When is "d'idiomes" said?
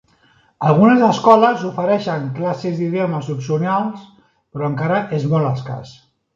2.81-3.31